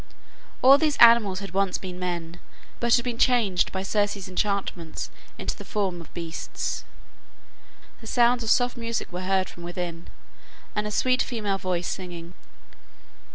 [0.63, 2.39] All these animals had once been men,
[2.79, 6.83] but had been changed by Circe's enchantments into the forms of beasts.
[7.99, 10.07] The sounds of soft music were heard from within,
[10.75, 12.33] and a sweet female voice singing.